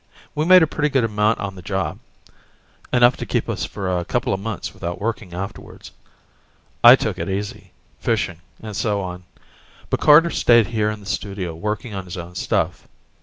[0.33, 1.99] We made a pretty good amount on the job,
[2.91, 5.91] enough to keep us for a coupla months without working afterwards.
[6.83, 9.25] I took it easy, fishing and so on,
[9.91, 12.87] but Carter stayed here in the studio working on his own stuff.